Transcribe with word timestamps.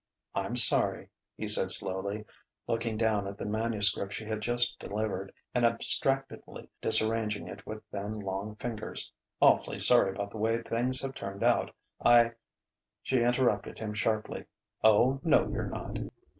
"I'm 0.33 0.55
sorry," 0.55 1.09
he 1.37 1.47
said 1.47 1.69
slowly, 1.69 2.25
looking 2.65 2.97
down 2.97 3.27
at 3.27 3.37
the 3.37 3.45
manuscript 3.45 4.13
she 4.13 4.25
had 4.25 4.41
just 4.41 4.79
delivered, 4.79 5.31
and 5.53 5.63
abstractedly 5.63 6.71
disarranging 6.81 7.47
it 7.47 7.67
with 7.67 7.83
thin, 7.91 8.19
long 8.19 8.55
fingers 8.55 9.11
"awfully 9.39 9.77
sorry 9.77 10.09
about 10.09 10.31
the 10.31 10.37
way 10.37 10.57
things 10.63 11.03
have 11.03 11.13
turned 11.13 11.43
out. 11.43 11.75
I" 12.03 12.31
She 13.03 13.21
interrupted 13.21 13.77
him 13.77 13.93
sharply: 13.93 14.45
"O 14.83 15.19
no, 15.23 15.47
you're 15.51 15.67
not!" 15.69 15.97